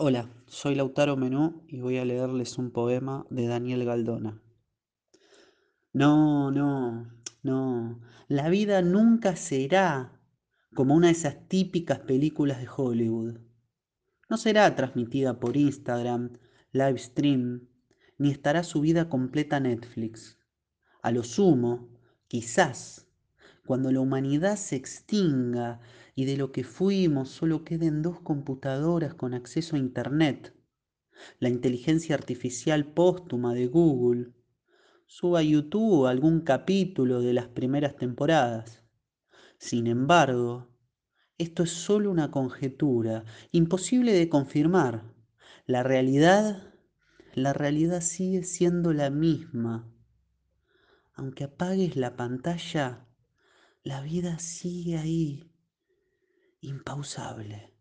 [0.00, 4.40] Hola, soy Lautaro Menú y voy a leerles un poema de Daniel Galdona.
[5.92, 7.10] No, no,
[7.42, 8.00] no.
[8.28, 10.22] La vida nunca será
[10.72, 13.40] como una de esas típicas películas de Hollywood.
[14.30, 16.38] No será transmitida por Instagram,
[16.70, 17.66] live stream,
[18.18, 20.38] ni estará subida completa a Netflix.
[21.02, 21.88] A lo sumo,
[22.28, 23.07] quizás,
[23.68, 25.80] cuando la humanidad se extinga
[26.14, 30.56] y de lo que fuimos solo queden dos computadoras con acceso a Internet,
[31.38, 34.32] la inteligencia artificial póstuma de Google,
[35.06, 38.84] suba a YouTube algún capítulo de las primeras temporadas.
[39.58, 40.70] Sin embargo,
[41.36, 45.12] esto es solo una conjetura, imposible de confirmar.
[45.66, 46.72] La realidad,
[47.34, 49.92] la realidad sigue siendo la misma.
[51.12, 53.04] Aunque apagues la pantalla,
[53.88, 55.50] la vida sigue ahí,
[56.60, 57.72] impausable.